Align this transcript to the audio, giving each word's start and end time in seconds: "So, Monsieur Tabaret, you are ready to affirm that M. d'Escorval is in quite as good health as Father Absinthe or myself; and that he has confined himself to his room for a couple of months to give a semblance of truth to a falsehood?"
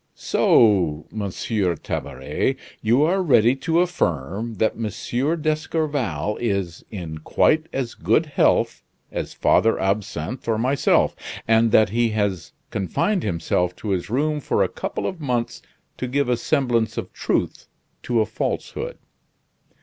"So, 0.15 1.05
Monsieur 1.11 1.75
Tabaret, 1.75 2.55
you 2.81 3.03
are 3.03 3.21
ready 3.21 3.55
to 3.57 3.81
affirm 3.81 4.55
that 4.55 4.73
M. 4.75 5.37
d'Escorval 5.43 6.37
is 6.37 6.83
in 6.89 7.19
quite 7.19 7.67
as 7.71 7.93
good 7.93 8.25
health 8.25 8.81
as 9.11 9.35
Father 9.35 9.79
Absinthe 9.79 10.47
or 10.47 10.57
myself; 10.57 11.15
and 11.47 11.71
that 11.71 11.89
he 11.89 12.09
has 12.17 12.51
confined 12.71 13.21
himself 13.21 13.75
to 13.75 13.89
his 13.89 14.09
room 14.09 14.39
for 14.39 14.63
a 14.63 14.67
couple 14.69 15.05
of 15.05 15.21
months 15.21 15.61
to 15.97 16.07
give 16.07 16.29
a 16.29 16.35
semblance 16.35 16.97
of 16.97 17.13
truth 17.13 17.67
to 18.01 18.21
a 18.21 18.25
falsehood?" 18.25 18.97